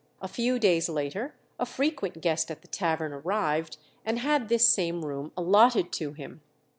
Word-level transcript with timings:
A 0.19 0.27
few 0.27 0.57
days 0.57 0.89
later 0.89 1.35
a 1.59 1.65
frequent 1.67 2.21
guest 2.21 2.49
at 2.49 2.63
the 2.63 2.67
tavern 2.67 3.13
arrived, 3.13 3.77
and 4.03 4.17
had 4.17 4.49
this 4.49 4.67
same 4.67 5.05
room 5.05 5.31
allotted 5.37 5.91
to 5.91 6.13
him. 6.13 6.41